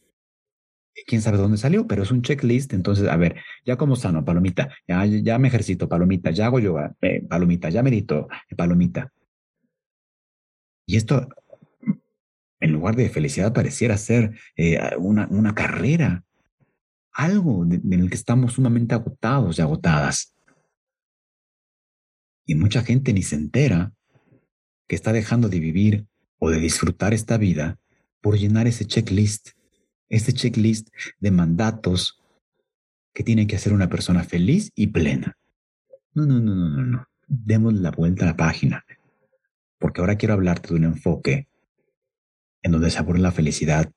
quién 1.06 1.22
sabe 1.22 1.38
dónde 1.38 1.58
salió, 1.58 1.88
pero 1.88 2.04
es 2.04 2.12
un 2.12 2.22
checklist. 2.22 2.74
Entonces, 2.74 3.08
a 3.08 3.18
ver, 3.18 3.36
ya 3.66 3.78
como 3.78 3.96
sano, 3.96 4.24
palomita, 4.26 4.70
ya, 4.88 5.06
ya 5.06 5.38
me 5.40 5.48
ejercito, 5.48 5.90
palomita, 5.90 6.32
ya 6.32 6.48
hago 6.48 6.60
yoga, 6.60 6.96
eh, 7.02 7.26
palomita, 7.28 7.70
ya 7.70 7.84
medito, 7.84 8.28
eh, 8.50 8.56
palomita. 8.56 9.12
Y 10.86 10.98
esto, 10.98 11.30
en 12.60 12.72
lugar 12.72 12.96
de 12.96 13.10
felicidad, 13.10 13.54
pareciera 13.54 13.98
ser 13.98 14.38
eh, 14.56 14.80
una, 14.98 15.28
una 15.30 15.54
carrera, 15.54 16.24
algo 17.12 17.66
en 17.66 17.94
el 17.94 18.10
que 18.10 18.16
estamos 18.16 18.54
sumamente 18.54 18.96
agotados 18.96 19.60
y 19.60 19.62
agotadas. 19.62 20.36
Y 22.46 22.56
mucha 22.56 22.82
gente 22.82 23.14
ni 23.14 23.22
se 23.22 23.36
entera 23.36 23.94
que 24.88 24.96
está 24.96 25.14
dejando 25.14 25.50
de 25.50 25.60
vivir 25.60 26.08
o 26.40 26.50
de 26.50 26.60
disfrutar 26.60 27.14
esta 27.14 27.38
vida 27.38 27.78
por 28.22 28.38
llenar 28.38 28.68
ese 28.68 28.86
checklist 28.86 29.52
este 30.10 30.34
checklist 30.34 30.90
de 31.20 31.32
mandatos 31.32 32.20
que 33.14 33.24
tiene 33.24 33.48
que 33.48 33.56
hacer 33.56 33.74
una 33.74 33.90
persona 33.90 34.24
feliz 34.24 34.72
y 34.76 34.88
plena. 34.88 35.38
No, 36.14 36.26
no, 36.26 36.40
no, 36.40 36.56
no, 36.56 36.70
no, 36.70 36.84
no. 36.84 37.08
Demos 37.28 37.74
la 37.76 37.92
vuelta 37.92 38.26
a 38.26 38.30
la 38.30 38.38
página, 38.38 38.86
porque 39.78 40.02
ahora 40.02 40.16
quiero 40.16 40.34
hablarte 40.34 40.70
de 40.70 40.76
un 40.76 40.84
enfoque 40.86 41.48
en 42.64 42.72
donde 42.72 42.90
se 42.90 43.00
aborda 43.00 43.22
la 43.22 43.32
felicidad, 43.32 43.92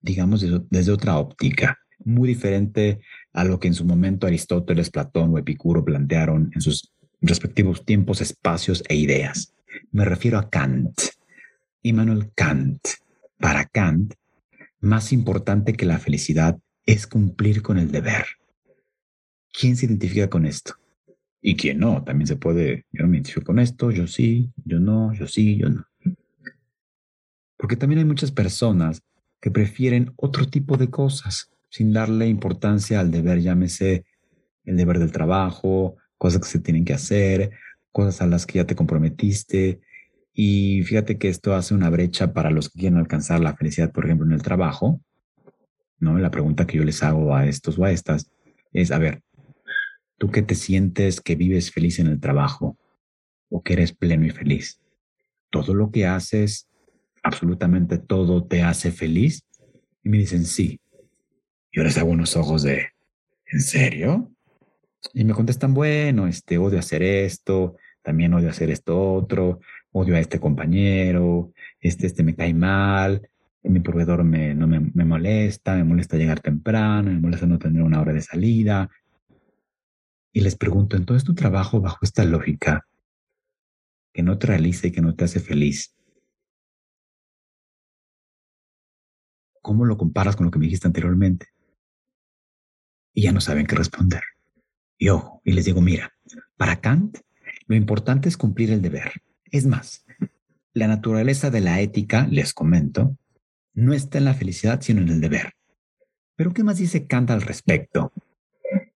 digamos, 0.00 0.44
desde 0.70 0.92
otra 0.92 1.16
óptica, 1.16 1.78
muy 2.04 2.28
diferente 2.28 3.00
a 3.32 3.44
lo 3.44 3.60
que 3.60 3.68
en 3.68 3.74
su 3.74 3.84
momento 3.84 4.26
Aristóteles, 4.26 4.90
Platón 4.90 5.32
o 5.32 5.38
Epicuro 5.38 5.84
plantearon 5.84 6.50
en 6.54 6.60
sus 6.60 6.92
respectivos 7.20 7.84
tiempos, 7.84 8.20
espacios 8.20 8.82
e 8.88 8.96
ideas. 8.96 9.54
Me 9.92 10.04
refiero 10.04 10.38
a 10.38 10.50
Kant, 10.50 11.00
Immanuel 11.82 12.32
Kant. 12.34 12.80
Para 13.38 13.64
Kant, 13.64 14.14
más 14.82 15.12
importante 15.12 15.72
que 15.74 15.86
la 15.86 15.98
felicidad 15.98 16.58
es 16.84 17.06
cumplir 17.06 17.62
con 17.62 17.78
el 17.78 17.90
deber. 17.90 18.26
¿Quién 19.52 19.76
se 19.76 19.86
identifica 19.86 20.28
con 20.28 20.44
esto? 20.44 20.74
Y 21.40 21.56
quién 21.56 21.78
no, 21.78 22.04
también 22.04 22.26
se 22.26 22.36
puede, 22.36 22.86
yo 22.92 23.06
me 23.06 23.16
identifico 23.16 23.46
con 23.46 23.58
esto, 23.58 23.90
yo 23.90 24.06
sí, 24.06 24.52
yo 24.64 24.80
no, 24.80 25.14
yo 25.14 25.26
sí, 25.26 25.56
yo 25.56 25.70
no. 25.70 25.86
Porque 27.56 27.76
también 27.76 28.00
hay 28.00 28.04
muchas 28.04 28.32
personas 28.32 29.02
que 29.40 29.50
prefieren 29.50 30.12
otro 30.16 30.48
tipo 30.48 30.76
de 30.76 30.90
cosas 30.90 31.50
sin 31.70 31.92
darle 31.92 32.26
importancia 32.26 33.00
al 33.00 33.10
deber, 33.10 33.40
llámese 33.40 34.04
el 34.64 34.76
deber 34.76 34.98
del 34.98 35.12
trabajo, 35.12 35.96
cosas 36.18 36.40
que 36.40 36.48
se 36.48 36.60
tienen 36.60 36.84
que 36.84 36.92
hacer, 36.92 37.50
cosas 37.92 38.20
a 38.20 38.26
las 38.26 38.46
que 38.46 38.58
ya 38.58 38.66
te 38.66 38.76
comprometiste, 38.76 39.80
y 40.34 40.82
fíjate 40.84 41.18
que 41.18 41.28
esto 41.28 41.54
hace 41.54 41.74
una 41.74 41.90
brecha 41.90 42.32
para 42.32 42.50
los 42.50 42.70
que 42.70 42.80
quieren 42.80 42.98
alcanzar 42.98 43.40
la 43.40 43.54
felicidad, 43.54 43.92
por 43.92 44.06
ejemplo, 44.06 44.26
en 44.26 44.32
el 44.32 44.42
trabajo. 44.42 45.00
¿no? 45.98 46.18
La 46.18 46.30
pregunta 46.30 46.66
que 46.66 46.78
yo 46.78 46.84
les 46.84 47.02
hago 47.02 47.34
a 47.34 47.46
estos 47.46 47.78
o 47.78 47.84
a 47.84 47.92
estas 47.92 48.30
es, 48.72 48.90
a 48.90 48.98
ver, 48.98 49.22
¿tú 50.18 50.30
qué 50.30 50.42
te 50.42 50.54
sientes 50.54 51.20
que 51.20 51.36
vives 51.36 51.70
feliz 51.70 51.98
en 51.98 52.06
el 52.06 52.18
trabajo 52.18 52.78
o 53.50 53.62
que 53.62 53.74
eres 53.74 53.92
pleno 53.92 54.24
y 54.24 54.30
feliz? 54.30 54.80
¿Todo 55.50 55.74
lo 55.74 55.90
que 55.90 56.06
haces, 56.06 56.68
absolutamente 57.22 57.98
todo, 57.98 58.44
te 58.44 58.62
hace 58.62 58.90
feliz? 58.90 59.44
Y 60.02 60.08
me 60.08 60.16
dicen, 60.16 60.46
sí. 60.46 60.80
Y 61.70 61.78
ahora 61.78 61.90
les 61.90 61.98
hago 61.98 62.10
unos 62.10 62.36
ojos 62.36 62.62
de, 62.62 62.88
¿en 63.46 63.60
serio? 63.60 64.32
Y 65.12 65.24
me 65.24 65.34
contestan, 65.34 65.74
bueno, 65.74 66.26
este, 66.26 66.56
odio 66.56 66.78
hacer 66.78 67.02
esto, 67.02 67.76
también 68.02 68.32
odio 68.32 68.48
hacer 68.48 68.70
esto 68.70 69.12
otro, 69.14 69.60
odio 69.92 70.16
a 70.16 70.20
este 70.20 70.40
compañero, 70.40 71.52
este, 71.80 72.06
este 72.06 72.22
me 72.22 72.34
cae 72.34 72.54
mal, 72.54 73.28
mi 73.62 73.80
proveedor 73.80 74.24
me, 74.24 74.54
no 74.54 74.66
me, 74.66 74.80
me 74.80 75.04
molesta, 75.04 75.76
me 75.76 75.84
molesta 75.84 76.16
llegar 76.16 76.40
temprano, 76.40 77.10
me 77.10 77.20
molesta 77.20 77.46
no 77.46 77.58
tener 77.58 77.82
una 77.82 78.00
hora 78.00 78.12
de 78.12 78.22
salida. 78.22 78.90
Y 80.32 80.40
les 80.40 80.56
pregunto, 80.56 80.96
entonces 80.96 81.24
tu 81.24 81.34
trabajo 81.34 81.80
bajo 81.80 81.98
esta 82.02 82.24
lógica 82.24 82.86
que 84.12 84.22
no 84.22 84.38
te 84.38 84.46
realiza 84.46 84.86
y 84.86 84.92
que 84.92 85.00
no 85.00 85.14
te 85.14 85.24
hace 85.24 85.40
feliz, 85.40 85.94
¿cómo 89.60 89.84
lo 89.84 89.96
comparas 89.96 90.36
con 90.36 90.46
lo 90.46 90.50
que 90.50 90.58
me 90.58 90.66
dijiste 90.66 90.86
anteriormente? 90.86 91.46
Y 93.14 93.22
ya 93.22 93.32
no 93.32 93.40
saben 93.40 93.66
qué 93.66 93.76
responder. 93.76 94.22
Y 94.98 95.08
ojo, 95.08 95.40
y 95.44 95.52
les 95.52 95.64
digo, 95.64 95.80
mira, 95.80 96.12
Para 96.56 96.80
Kant, 96.80 97.18
lo 97.66 97.76
importante 97.76 98.28
es 98.28 98.36
cumplir 98.36 98.70
el 98.70 98.82
deber. 98.82 99.12
Es 99.52 99.66
más, 99.66 100.06
la 100.72 100.88
naturaleza 100.88 101.50
de 101.50 101.60
la 101.60 101.80
ética, 101.82 102.26
les 102.30 102.54
comento, 102.54 103.18
no 103.74 103.92
está 103.92 104.16
en 104.16 104.24
la 104.24 104.32
felicidad, 104.34 104.80
sino 104.80 105.02
en 105.02 105.10
el 105.10 105.20
deber. 105.20 105.52
Pero 106.36 106.54
¿qué 106.54 106.64
más 106.64 106.78
dice 106.78 107.06
Kant 107.06 107.30
al 107.30 107.42
respecto? 107.42 108.12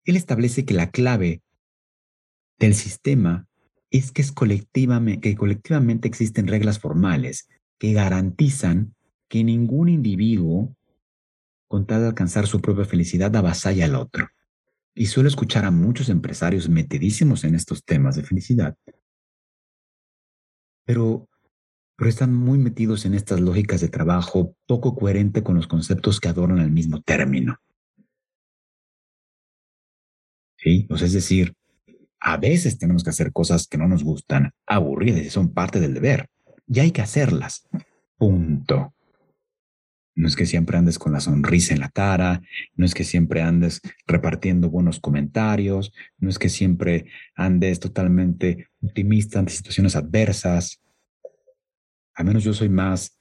Él 0.04 0.16
establece 0.16 0.64
que 0.64 0.72
la 0.72 0.90
clave 0.90 1.42
del 2.58 2.74
sistema 2.74 3.46
es 3.90 4.12
que, 4.12 4.22
es 4.22 4.32
colectivamente, 4.32 5.20
que 5.20 5.36
colectivamente 5.36 6.08
existen 6.08 6.48
reglas 6.48 6.78
formales 6.78 7.48
que 7.78 7.92
garantizan 7.92 8.94
que 9.28 9.44
ningún 9.44 9.90
individuo, 9.90 10.74
con 11.68 11.86
tal 11.86 12.00
de 12.00 12.06
alcanzar 12.08 12.46
su 12.46 12.62
propia 12.62 12.86
felicidad, 12.86 13.36
avasalla 13.36 13.84
al 13.84 13.94
otro. 13.94 14.28
Y 14.94 15.06
suelo 15.06 15.28
escuchar 15.28 15.66
a 15.66 15.70
muchos 15.70 16.08
empresarios 16.08 16.70
metidísimos 16.70 17.44
en 17.44 17.54
estos 17.54 17.84
temas 17.84 18.16
de 18.16 18.22
felicidad. 18.22 18.74
Pero, 20.86 21.28
pero 21.96 22.08
están 22.08 22.34
muy 22.34 22.58
metidos 22.58 23.04
en 23.04 23.12
estas 23.12 23.40
lógicas 23.40 23.82
de 23.82 23.88
trabajo 23.88 24.56
poco 24.66 24.96
coherente 24.96 25.42
con 25.42 25.56
los 25.56 25.66
conceptos 25.66 26.20
que 26.20 26.28
adornan 26.28 26.60
el 26.60 26.70
mismo 26.70 27.02
término. 27.02 27.58
¿Sí? 30.56 30.88
Sea, 30.96 31.06
es 31.06 31.12
decir, 31.12 31.54
a 32.20 32.38
veces 32.38 32.78
tenemos 32.78 33.04
que 33.04 33.10
hacer 33.10 33.32
cosas 33.32 33.66
que 33.66 33.76
no 33.78 33.86
nos 33.88 34.02
gustan, 34.02 34.52
aburridas 34.66 35.20
y 35.20 35.30
son 35.30 35.52
parte 35.52 35.80
del 35.80 35.92
deber. 35.92 36.28
Y 36.66 36.80
hay 36.80 36.90
que 36.90 37.02
hacerlas. 37.02 37.68
Punto. 38.16 38.95
No 40.16 40.26
es 40.26 40.34
que 40.34 40.46
siempre 40.46 40.78
andes 40.78 40.98
con 40.98 41.12
la 41.12 41.20
sonrisa 41.20 41.74
en 41.74 41.80
la 41.80 41.90
cara, 41.90 42.40
no 42.74 42.86
es 42.86 42.94
que 42.94 43.04
siempre 43.04 43.42
andes 43.42 43.82
repartiendo 44.06 44.70
buenos 44.70 44.98
comentarios, 44.98 45.92
no 46.16 46.30
es 46.30 46.38
que 46.38 46.48
siempre 46.48 47.04
andes 47.34 47.80
totalmente 47.80 48.68
optimista 48.80 49.38
ante 49.38 49.52
situaciones 49.52 49.94
adversas. 49.94 50.80
Al 52.14 52.24
menos 52.24 52.44
yo 52.44 52.54
soy 52.54 52.70
más, 52.70 53.20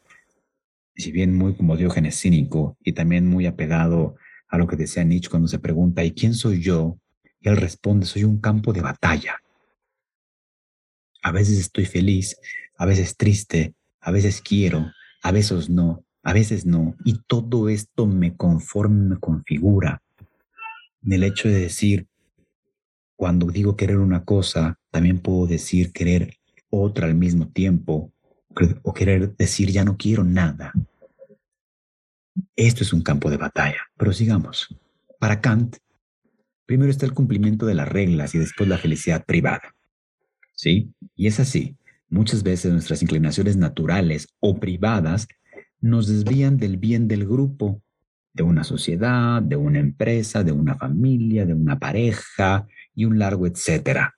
si 0.96 1.12
bien 1.12 1.36
muy 1.36 1.54
como 1.56 1.75
diógenes 1.75 2.18
cínico 2.18 2.78
y 2.82 2.94
también 2.94 3.28
muy 3.28 3.46
apegado 3.46 4.16
a 4.48 4.58
lo 4.58 4.66
que 4.66 4.78
decía 4.78 5.04
Nietzsche 5.04 5.30
cuando 5.30 5.50
se 5.50 5.60
pregunta, 5.60 6.02
¿y 6.02 6.14
quién 6.14 6.34
soy 6.34 6.62
yo? 6.62 6.98
Y 7.42 7.50
él 7.50 7.58
responde, 7.58 8.06
soy 8.06 8.24
un 8.24 8.40
campo 8.40 8.72
de 8.72 8.80
batalla. 8.80 9.36
A 11.22 11.34
veces 11.34 11.60
estoy 11.60 11.86
feliz, 11.86 12.38
a 12.78 12.86
veces 12.86 13.18
triste, 13.18 13.74
a 14.00 14.12
veces 14.12 14.42
quiero, 14.42 14.90
a 15.22 15.32
veces 15.34 15.70
no, 15.70 16.05
a 16.25 16.34
veces 16.34 16.65
no. 16.65 16.96
Y 17.05 17.20
todo 17.27 17.70
esto 17.70 18.08
me 18.08 18.36
conforma, 18.36 19.15
me 19.15 19.20
configura. 19.20 20.01
En 21.03 21.13
el 21.13 21.24
hecho 21.24 21.48
de 21.48 21.60
decir, 21.60 22.08
cuando 23.15 23.46
digo 23.48 23.77
querer 23.77 23.98
una 23.98 24.25
cosa, 24.25 24.79
también 24.89 25.20
puedo 25.20 25.46
decir 25.46 25.94
querer 25.94 26.36
otra 26.72 27.05
al 27.05 27.13
mismo 27.13 27.48
tiempo, 27.50 28.12
o 28.82 28.94
querer 28.94 29.38
decir 29.38 29.70
ya 29.70 29.86
no 29.86 29.98
quiero 29.98 30.24
nada. 30.24 30.74
Esto 32.55 32.84
es 32.84 32.91
un 32.91 33.03
campo 33.03 33.29
de 33.29 33.38
batalla, 33.38 33.82
pero 33.96 34.12
sigamos. 34.12 34.75
Para 35.20 35.41
Kant, 35.41 35.77
primero 36.65 36.89
está 36.89 37.05
el 37.05 37.13
cumplimiento 37.13 37.67
de 37.67 37.75
las 37.75 37.88
reglas 37.88 38.34
y 38.34 38.39
después 38.39 38.67
la 38.67 38.79
felicidad 38.79 39.24
privada. 39.25 39.75
¿Sí? 40.53 40.91
Y 41.15 41.27
es 41.27 41.39
así. 41.39 41.77
Muchas 42.10 42.41
veces 42.41 42.72
nuestras 42.72 43.03
inclinaciones 43.03 43.58
naturales 43.58 44.27
o 44.39 44.60
privadas 44.60 45.27
nos 45.86 46.08
desvían 46.08 46.58
del 46.58 46.77
bien 46.77 47.08
del 47.08 47.27
grupo, 47.27 47.84
de 48.34 48.42
una 48.42 48.63
sociedad, 48.63 49.39
de 49.39 49.56
una 49.56 49.77
empresa, 49.77 50.44
de 50.44 50.51
una 50.51 50.74
familia, 50.74 51.46
de 51.46 51.54
una 51.54 51.77
pareja 51.77 52.68
y 52.96 53.06
un 53.06 53.20
largo 53.20 53.46
etcétera. 53.46 54.15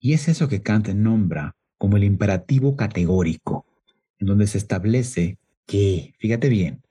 Y 0.00 0.14
es 0.14 0.28
eso 0.28 0.48
que 0.48 0.62
Kant 0.62 0.88
nombra 0.88 1.54
como 1.76 1.98
el 1.98 2.04
imperativo 2.04 2.76
categórico, 2.76 3.66
en 4.18 4.26
donde 4.26 4.46
se 4.46 4.56
establece 4.56 5.38
que, 5.66 6.14
fíjate 6.18 6.48
bien, 6.48 6.82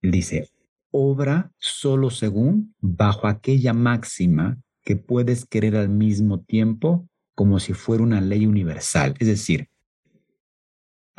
él 0.00 0.12
dice, 0.12 0.48
obra 0.90 1.52
solo 1.58 2.08
según 2.08 2.74
bajo 2.80 3.26
aquella 3.26 3.74
máxima 3.74 4.58
que 4.82 4.96
puedes 4.96 5.44
querer 5.44 5.76
al 5.76 5.90
mismo 5.90 6.40
tiempo 6.40 7.06
como 7.34 7.60
si 7.60 7.74
fuera 7.74 8.02
una 8.02 8.22
ley 8.22 8.46
universal. 8.46 9.14
Es 9.18 9.28
decir, 9.28 9.69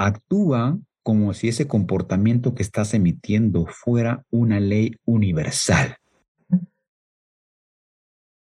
actúa 0.06 0.80
como 1.04 1.34
si 1.34 1.48
ese 1.48 1.68
comportamiento 1.68 2.54
que 2.54 2.64
estás 2.64 2.94
emitiendo 2.94 3.66
fuera 3.66 4.26
una 4.30 4.60
ley 4.60 4.96
universal. 5.06 5.98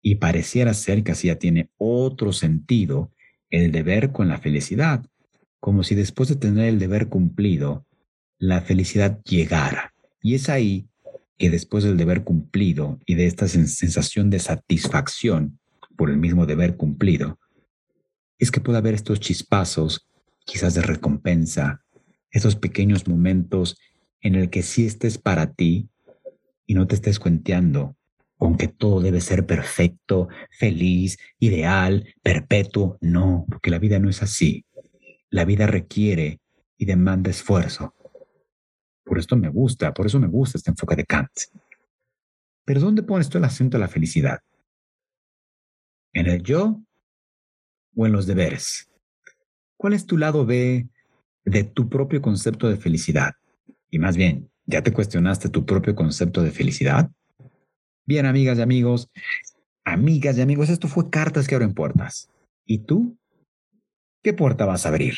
Y 0.02 0.16
pareciera 0.16 0.72
ser 0.74 1.02
que 1.02 1.12
así 1.12 1.26
ya 1.26 1.37
tiene 1.37 1.70
otro 1.76 2.32
sentido 2.32 3.11
el 3.50 3.72
deber 3.72 4.12
con 4.12 4.28
la 4.28 4.38
felicidad, 4.38 5.04
como 5.59 5.82
si 5.82 5.94
después 5.94 6.28
de 6.28 6.37
tener 6.37 6.66
el 6.66 6.78
deber 6.78 7.09
cumplido, 7.09 7.87
la 8.38 8.61
felicidad 8.61 9.20
llegara. 9.24 9.94
Y 10.22 10.35
es 10.35 10.48
ahí 10.48 10.88
que 11.38 11.50
después 11.50 11.85
del 11.85 11.96
deber 11.96 12.22
cumplido 12.22 13.00
y 13.04 13.14
de 13.14 13.26
esta 13.26 13.48
sensación 13.48 14.30
de 14.30 14.38
satisfacción 14.38 15.59
por 15.96 16.11
el 16.11 16.18
mismo 16.18 16.46
deber 16.46 16.76
cumplido, 16.76 17.38
es 18.38 18.50
que 18.50 18.61
puede 18.61 18.78
haber 18.78 18.94
estos 18.94 19.18
chispazos 19.18 20.06
quizás 20.46 20.74
de 20.74 20.80
recompensa, 20.80 21.85
esos 22.30 22.56
pequeños 22.56 23.06
momentos 23.06 23.78
en 24.20 24.37
el 24.37 24.48
que 24.48 24.62
sí 24.62 24.87
estés 24.87 25.18
para 25.18 25.52
ti 25.52 25.90
y 26.64 26.74
no 26.74 26.87
te 26.87 26.94
estés 26.94 27.18
cuenteando 27.18 27.96
con 28.38 28.56
que 28.56 28.68
todo 28.68 29.00
debe 29.00 29.20
ser 29.20 29.46
perfecto, 29.46 30.28
feliz, 30.50 31.18
ideal, 31.38 32.14
perpetuo. 32.22 32.98
No, 33.00 33.44
porque 33.48 33.70
la 33.70 33.78
vida 33.78 33.98
no 33.98 34.11
es 34.11 34.22
así. 34.22 34.64
La 35.30 35.44
vida 35.44 35.66
requiere 35.66 36.40
y 36.76 36.85
demanda 36.85 37.30
esfuerzo. 37.30 37.94
Por 39.04 39.18
esto 39.18 39.37
me 39.37 39.48
gusta, 39.48 39.94
por 39.94 40.06
eso 40.06 40.20
me 40.20 40.26
gusta 40.26 40.59
este 40.59 40.70
enfoque 40.70 40.96
de 40.96 41.04
Kant. 41.04 41.30
Pero 42.64 42.80
¿dónde 42.80 43.02
pones 43.02 43.28
tú 43.28 43.38
el 43.38 43.44
acento 43.44 43.78
de 43.78 43.82
la 43.82 43.88
felicidad? 43.88 44.40
¿En 46.12 46.26
el 46.26 46.42
yo 46.42 46.82
o 47.94 48.06
en 48.06 48.12
los 48.12 48.26
deberes? 48.26 48.90
¿Cuál 49.76 49.92
es 49.92 50.06
tu 50.06 50.16
lado 50.16 50.46
B 50.46 50.88
de 51.44 51.64
tu 51.64 51.88
propio 51.88 52.22
concepto 52.22 52.68
de 52.68 52.76
felicidad? 52.76 53.34
Y 53.90 53.98
más 53.98 54.16
bien, 54.16 54.50
¿ya 54.64 54.82
te 54.82 54.92
cuestionaste 54.92 55.48
tu 55.48 55.66
propio 55.66 55.94
concepto 55.94 56.42
de 56.42 56.50
felicidad? 56.50 57.10
Bien, 58.06 58.24
amigas 58.24 58.58
y 58.58 58.62
amigos, 58.62 59.10
amigas 59.84 60.38
y 60.38 60.40
amigos, 60.40 60.70
esto 60.70 60.88
fue 60.88 61.10
Cartas 61.10 61.46
que 61.46 61.54
abren 61.54 61.74
puertas. 61.74 62.30
¿Y 62.64 62.78
tú? 62.78 63.18
¿Qué 64.22 64.32
puerta 64.32 64.64
vas 64.64 64.86
a 64.86 64.88
abrir? 64.88 65.14